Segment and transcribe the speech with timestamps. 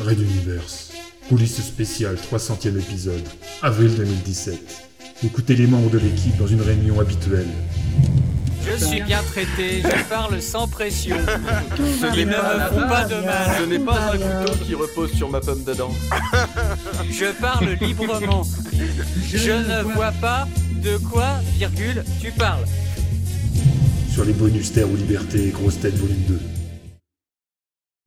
[0.00, 0.92] Red Universe.
[1.28, 3.22] Police spéciale 300e épisode.
[3.62, 4.58] Avril 2017.
[5.24, 7.46] Écoutez les membres de l'équipe dans une réunion habituelle.
[8.66, 11.16] Je suis bien traité, je parle sans pression.
[11.16, 13.56] N'est ne pas, me font pas de mal.
[13.60, 15.92] ce n'est pas un couteau qui repose sur ma pomme d'Adam.
[17.10, 18.42] Je parle librement.
[19.32, 20.48] Je ne vois pas
[20.82, 22.64] de quoi, virgule, tu parles.
[24.10, 26.40] Sur les bonus Terre ou Liberté, Grosse Tête Volume 2.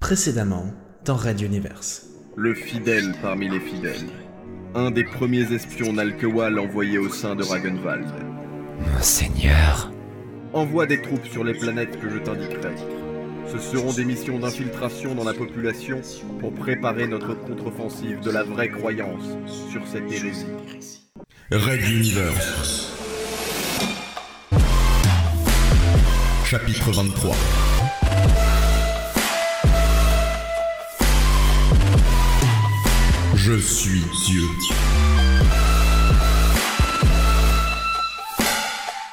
[0.00, 0.72] Précédemment,
[1.08, 2.06] dans Red Universe.
[2.36, 4.10] Le fidèle parmi les fidèles.
[4.74, 8.04] Un des premiers espions Nalkewal envoyés au sein de Ragenwald.
[8.92, 9.90] Monseigneur.
[10.52, 12.74] Envoie des troupes sur les planètes que je t'indiquerai.
[13.50, 16.02] Ce seront des missions d'infiltration dans la population
[16.40, 19.24] pour préparer notre contre-offensive de la vraie croyance
[19.70, 20.44] sur cette hérésie.
[21.50, 22.92] Red Universe.
[26.44, 27.34] Chapitre 23.
[33.50, 34.42] Je suis Dieu.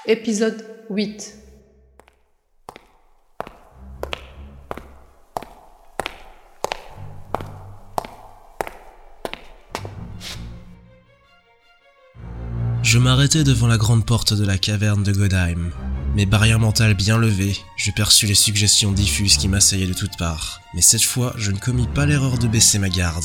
[0.08, 1.38] Épisode 8
[12.84, 15.72] Je m'arrêtai devant la grande porte de la caverne de Godheim.
[16.14, 20.60] Mes barrières mentales bien levées, je perçus les suggestions diffuses qui m'assaillaient de toutes parts.
[20.74, 23.24] Mais cette fois, je ne commis pas l'erreur de baisser ma garde.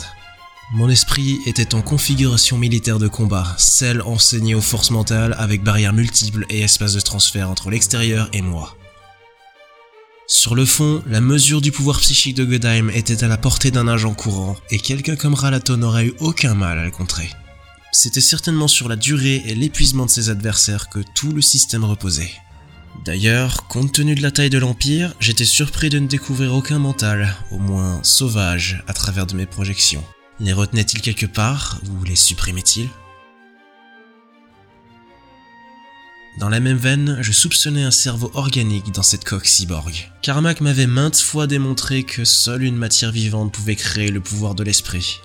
[0.73, 5.93] Mon esprit était en configuration militaire de combat, celle enseignée aux forces mentales avec barrières
[5.93, 8.77] multiples et espaces de transfert entre l'extérieur et moi.
[10.29, 13.89] Sur le fond, la mesure du pouvoir psychique de Godheim était à la portée d'un
[13.89, 17.29] agent courant, et quelqu'un comme Ralato n'aurait eu aucun mal à le contrer.
[17.91, 22.31] C'était certainement sur la durée et l'épuisement de ses adversaires que tout le système reposait.
[23.05, 27.35] D'ailleurs, compte tenu de la taille de l'Empire, j'étais surpris de ne découvrir aucun mental,
[27.51, 30.05] au moins sauvage, à travers de mes projections.
[30.41, 32.89] Les retenait-il quelque part, ou les supprimait-il
[36.39, 40.11] Dans la même veine, je soupçonnais un cerveau organique dans cette coque cyborg.
[40.23, 44.65] Carmack m'avait maintes fois démontré que seule une matière vivante pouvait créer le pouvoir de
[44.65, 45.21] l'esprit.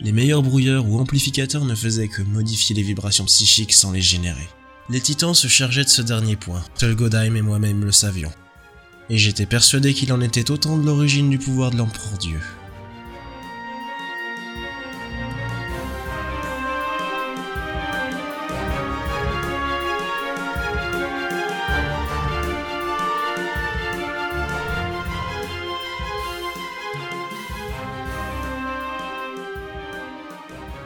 [0.00, 4.48] Les meilleurs brouilleurs ou amplificateurs ne faisaient que modifier les vibrations psychiques sans les générer.
[4.90, 8.32] Les titans se chargeaient de ce dernier point, seul Godheim et moi-même le savions.
[9.08, 12.40] Et j'étais persuadé qu'il en était autant de l'origine du pouvoir de l'empereur Dieu.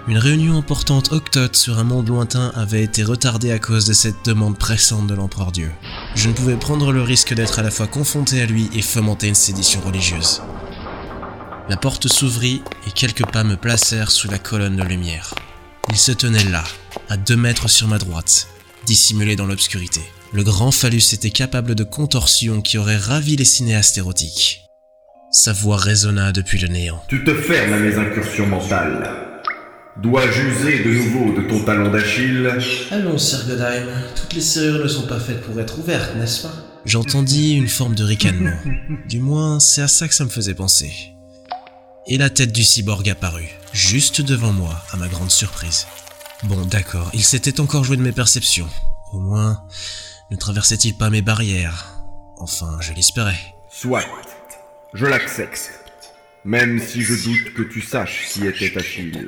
[0.09, 4.25] Une réunion importante octote sur un monde lointain avait été retardée à cause de cette
[4.25, 5.71] demande pressante de l'empereur Dieu.
[6.15, 9.29] Je ne pouvais prendre le risque d'être à la fois confronté à lui et fomenter
[9.29, 10.41] une sédition religieuse.
[11.69, 15.35] La porte s'ouvrit et quelques pas me placèrent sous la colonne de lumière.
[15.91, 16.65] Il se tenait là,
[17.11, 18.49] à deux mètres sur ma droite,
[18.87, 20.01] dissimulé dans l'obscurité.
[20.33, 24.63] Le grand phallus était capable de contorsions qui auraient ravi les cinéastes érotiques.
[25.33, 27.03] Sa voix résonna depuis le néant.
[27.09, 29.28] Tu te fermes à mes incursions mentales.
[30.03, 32.49] Dois-je user de nouveau de ton talon d'Achille
[32.93, 36.55] Allons, Sir Godheim, toutes les serrures ne sont pas faites pour être ouvertes, n'est-ce pas?
[36.85, 38.57] J'entendis une forme de ricanement.
[39.09, 40.93] Du moins, c'est à ça que ça me faisait penser.
[42.07, 45.89] Et la tête du cyborg apparut, juste devant moi, à ma grande surprise.
[46.45, 48.69] Bon, d'accord, il s'était encore joué de mes perceptions.
[49.13, 49.65] Au moins,
[50.31, 52.05] ne traversait-il pas mes barrières?
[52.39, 53.39] Enfin, je l'espérais.
[53.69, 54.05] Soit.
[54.95, 55.73] Je l'accepte.
[56.45, 59.27] Même si je doute que tu saches qui était Achille.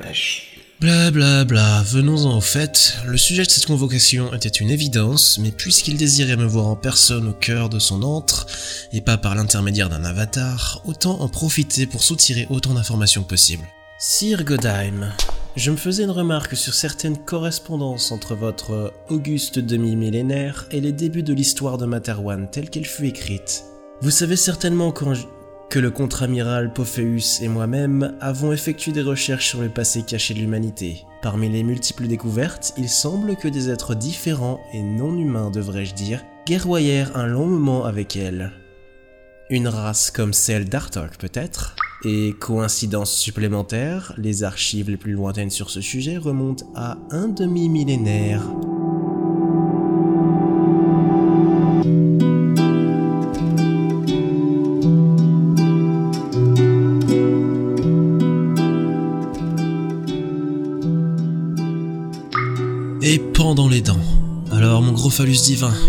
[0.80, 2.96] Bla bla bla, venons-en au fait.
[3.06, 7.28] Le sujet de cette convocation était une évidence, mais puisqu'il désirait me voir en personne
[7.28, 8.46] au cœur de son antre,
[8.90, 13.64] et pas par l'intermédiaire d'un avatar, autant en profiter pour soutirer autant d'informations que possible.
[13.98, 15.12] Sir Godheim,
[15.54, 21.22] je me faisais une remarque sur certaines correspondances entre votre auguste demi-millénaire et les débuts
[21.22, 23.64] de l'histoire de Materwan telle qu'elle fut écrite.
[24.00, 25.12] Vous savez certainement quand
[25.70, 30.40] que le contre-amiral Pophéus et moi-même avons effectué des recherches sur le passé caché de
[30.40, 31.04] l'humanité.
[31.22, 36.24] Parmi les multiples découvertes, il semble que des êtres différents et non humains, devrais-je dire,
[36.44, 38.50] guerroyèrent un long moment avec elle.
[39.48, 41.76] Une race comme celle d'Artok peut-être?
[42.04, 48.42] Et coïncidence supplémentaire, les archives les plus lointaines sur ce sujet remontent à un demi-millénaire.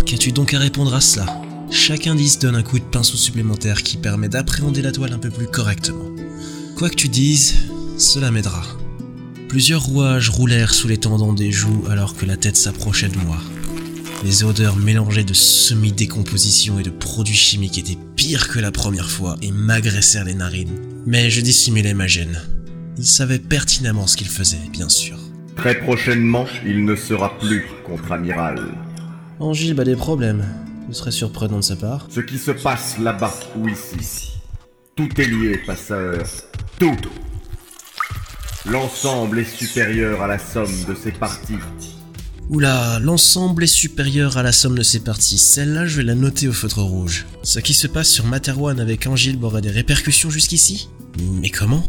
[0.05, 1.41] Qu'as-tu donc à répondre à cela?
[1.69, 5.29] Chaque indice donne un coup de pinceau supplémentaire qui permet d'appréhender la toile un peu
[5.29, 6.09] plus correctement.
[6.75, 7.55] Quoi que tu dises,
[7.97, 8.63] cela m'aidera.
[9.49, 13.37] Plusieurs rouages roulèrent sous les tendons des joues alors que la tête s'approchait de moi.
[14.23, 19.37] Les odeurs mélangées de semi-décomposition et de produits chimiques étaient pires que la première fois
[19.41, 20.79] et m'agressèrent les narines.
[21.05, 22.41] Mais je dissimulais ma gêne.
[22.97, 25.17] Il savait pertinemment ce qu'il faisait, bien sûr.
[25.55, 28.71] Très prochainement, il ne sera plus contre-amiral.
[29.41, 30.45] Angile a des problèmes.
[30.91, 32.05] Ce serait surprenant de sa part.
[32.11, 34.33] Ce qui se passe là-bas ou ici,
[34.95, 36.23] tout est lié, passeur.
[36.79, 36.95] Tout.
[38.67, 41.57] L'ensemble est supérieur à la somme de ses parties.
[42.51, 45.39] Oula, l'ensemble est supérieur à la somme de ses parties.
[45.39, 47.25] Celle-là, je vais la noter au feutre rouge.
[47.41, 50.87] Ce qui se passe sur Materwan avec Angile aurait des répercussions jusqu'ici?
[51.19, 51.83] Mais comment?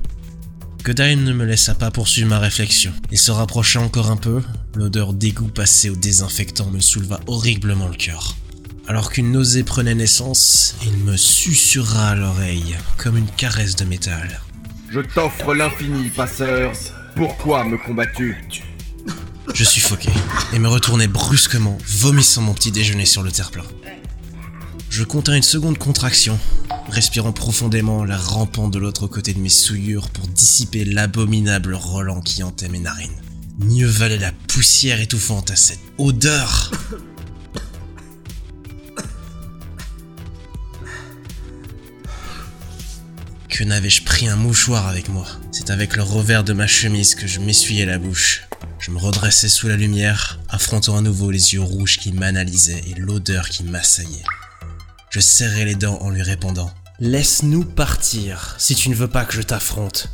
[0.84, 2.92] Godheim ne me laissa pas poursuivre ma réflexion.
[3.10, 4.40] Il se rapprocha encore un peu.
[4.74, 8.36] L'odeur d'égout passé au désinfectant me souleva horriblement le cœur.
[8.88, 14.40] Alors qu'une nausée prenait naissance, il me susurra à l'oreille, comme une caresse de métal.
[14.88, 16.72] Je t'offre l'infini, passeur.
[17.14, 18.42] Pourquoi me combats-tu?
[19.54, 20.10] Je suffoquai
[20.54, 23.64] et me retournai brusquement, vomissant mon petit déjeuner sur le terre-plein.
[24.88, 26.38] Je contins une seconde contraction,
[26.88, 32.42] respirant profondément la rampant de l'autre côté de mes souillures pour dissiper l'abominable relent qui
[32.42, 33.20] hantait mes narines.
[33.58, 36.70] Mieux valait la poussière étouffante à cette odeur
[43.48, 45.26] Que n'avais-je pris un mouchoir avec moi?
[45.50, 48.48] C'est avec le revers de ma chemise que je m'essuyais la bouche.
[48.78, 52.98] Je me redressais sous la lumière, affrontant à nouveau les yeux rouges qui m'analysaient et
[52.98, 54.24] l'odeur qui m'assaillait.
[55.10, 59.34] Je serrai les dents en lui répondant Laisse-nous partir si tu ne veux pas que
[59.34, 60.08] je t'affronte.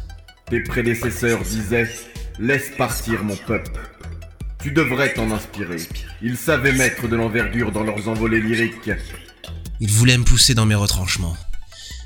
[0.51, 1.89] Tes prédécesseurs disaient
[2.41, 3.81] Laisse partir mon peuple.
[4.63, 5.79] Tu devrais t'en inspirer.
[6.23, 8.93] Ils savaient mettre de l'envergure dans leurs envolées lyriques.
[9.81, 11.37] Ils voulaient me pousser dans mes retranchements.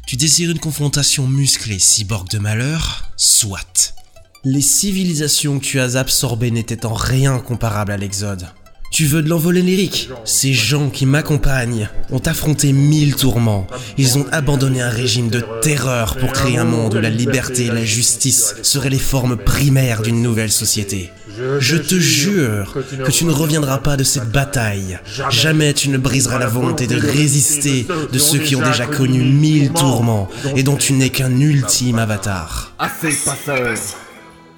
[0.06, 3.10] Tu désires une confrontation musclée, cyborg de malheur?
[3.16, 3.94] Soit.
[4.42, 8.48] Les civilisations que tu as absorbées n'étaient en rien comparables à l'Exode.
[8.92, 13.66] Tu veux de l'envolée lyrique Ces gens qui m'accompagnent ont affronté mille tourments.
[13.96, 17.70] Ils ont abandonné un régime de terreur pour créer un monde où la liberté et
[17.70, 21.10] la justice seraient les formes primaires d'une nouvelle société.
[21.58, 24.98] Je te jure que tu ne reviendras pas de cette bataille.
[25.30, 29.72] Jamais tu ne briseras la volonté de résister de ceux qui ont déjà connu mille
[29.72, 32.74] tourments et dont tu n'es qu'un ultime avatar.
[32.78, 33.74] Assez, passeur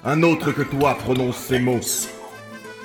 [0.03, 1.79] Un autre que toi prononce ces mots.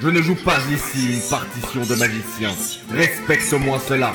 [0.02, 2.50] Je ne joue pas ici une partition de magicien.
[2.90, 4.14] Respecte au moins cela.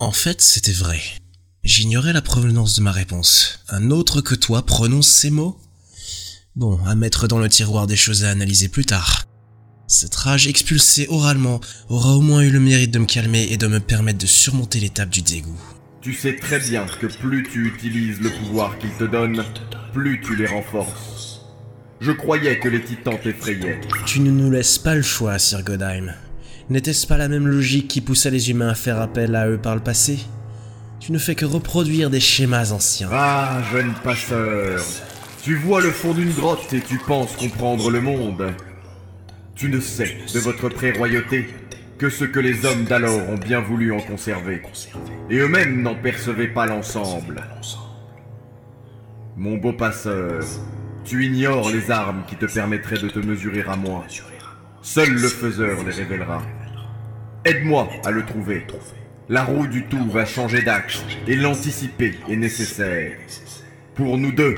[0.00, 1.21] En fait, c'était vrai.
[1.64, 3.60] J'ignorais la provenance de ma réponse.
[3.68, 5.60] Un autre que toi prononce ces mots?
[6.56, 9.26] Bon, à mettre dans le tiroir des choses à analyser plus tard.
[9.86, 13.68] Cette rage expulsée oralement aura au moins eu le mérite de me calmer et de
[13.68, 15.60] me permettre de surmonter l'étape du dégoût.
[16.00, 19.44] Tu sais très bien que plus tu utilises le pouvoir qu'ils te donnent,
[19.92, 21.42] plus tu les renforces.
[22.00, 23.80] Je croyais que les titans t'effrayaient.
[24.04, 26.12] Tu ne nous laisses pas le choix, Sir Godheim.
[26.70, 29.76] N'était-ce pas la même logique qui poussa les humains à faire appel à eux par
[29.76, 30.18] le passé?
[31.04, 33.08] Tu ne fais que reproduire des schémas anciens.
[33.10, 34.80] Ah, jeune passeur,
[35.42, 38.54] tu vois le fond d'une grotte et tu penses comprendre le monde.
[39.56, 41.48] Tu ne sais de votre pré-royauté
[41.98, 44.62] que ce que les hommes d'alors ont bien voulu en conserver.
[45.28, 47.42] Et eux-mêmes n'en percevaient pas l'ensemble.
[49.36, 50.44] Mon beau passeur,
[51.04, 54.04] tu ignores les armes qui te permettraient de te mesurer à moi.
[54.82, 56.42] Seul le faiseur les révélera.
[57.44, 58.64] Aide-moi à le trouver.
[59.32, 63.12] La roue du tout va changer d'axe et l'anticiper est nécessaire.
[63.94, 64.56] Pour nous deux.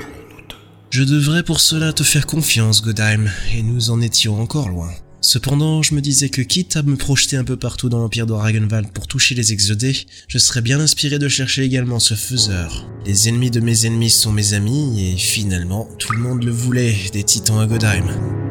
[0.89, 4.89] Je devrais pour cela te faire confiance, Godheim, et nous en étions encore loin.
[5.21, 8.91] Cependant, je me disais que quitte à me projeter un peu partout dans l'empire d'Oragenwald
[8.91, 9.95] pour toucher les exodés,
[10.27, 12.85] je serais bien inspiré de chercher également ce faiseur.
[13.05, 16.97] Les ennemis de mes ennemis sont mes amis, et finalement, tout le monde le voulait,
[17.13, 18.44] des titans à Godheim.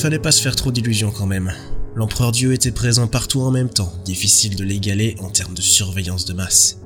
[0.00, 1.52] Fallait pas se faire trop d'illusions quand même.
[1.94, 6.24] L'empereur Dieu était présent partout en même temps, difficile de l'égaler en termes de surveillance
[6.24, 6.78] de masse.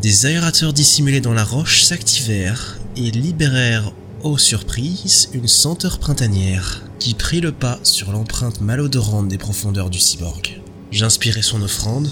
[0.00, 3.92] Des aérateurs dissimulés dans la roche s'activèrent et libérèrent,
[4.22, 6.82] aux surprises, une senteur printanière.
[7.00, 10.62] qui prit le pas sur l'empreinte malodorante des profondeurs du cyborg.
[10.92, 12.08] J'inspirais son offrande,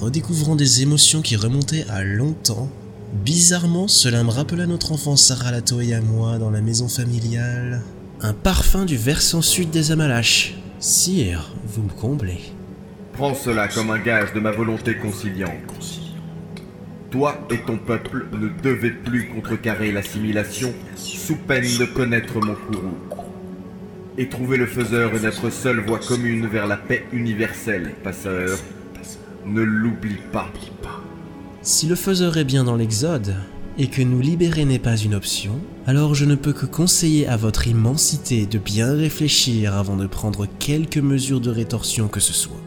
[0.00, 2.70] redécouvrant des émotions qui remontaient à longtemps.
[3.12, 7.82] Bizarrement, cela me rappela notre enfance Sarah Lato et à moi dans la maison familiale.
[8.20, 10.56] Un parfum du versant sud des Amalaches.
[10.78, 12.40] Sire, vous me comblez.
[13.14, 16.00] Prends cela comme un gage de ma volonté conciliante.
[17.10, 22.98] Toi et ton peuple ne devez plus contrecarrer l'assimilation sous peine de connaître mon courroux.
[24.18, 28.58] Et trouver le faiseur est notre seule voie commune vers la paix universelle, passeur.
[29.46, 30.50] Ne l'oublie pas.
[31.62, 31.96] Si le
[32.38, 33.34] est bien dans l'Exode,
[33.78, 37.36] et que nous libérer n'est pas une option, alors je ne peux que conseiller à
[37.36, 42.60] votre immensité de bien réfléchir avant de prendre quelque mesure de rétorsion que ce soit.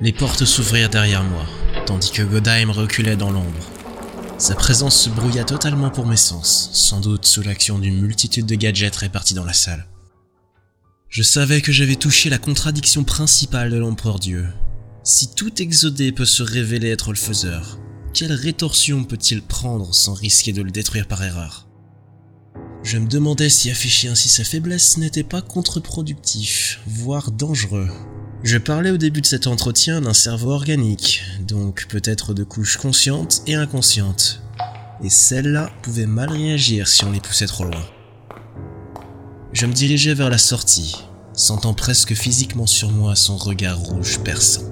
[0.00, 1.44] Les portes s'ouvrirent derrière moi,
[1.86, 3.70] tandis que Godheim reculait dans l'ombre.
[4.36, 8.54] Sa présence se brouilla totalement pour mes sens, sans doute sous l'action d'une multitude de
[8.54, 9.86] gadgets répartis dans la salle.
[11.08, 14.46] Je savais que j'avais touché la contradiction principale de l'empereur Dieu.
[15.04, 17.80] Si tout exodé peut se révéler être le faiseur,
[18.14, 21.66] quelle rétorsion peut-il prendre sans risquer de le détruire par erreur?
[22.84, 27.88] Je me demandais si afficher ainsi sa faiblesse n'était pas contre-productif, voire dangereux.
[28.44, 33.42] Je parlais au début de cet entretien d'un cerveau organique, donc peut-être de couches conscientes
[33.48, 34.40] et inconscientes.
[35.02, 37.84] Et celles-là pouvaient mal réagir si on les poussait trop loin.
[39.52, 40.94] Je me dirigeais vers la sortie,
[41.34, 44.71] sentant presque physiquement sur moi son regard rouge perçant.